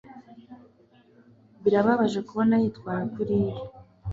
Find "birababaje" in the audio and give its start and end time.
1.63-2.19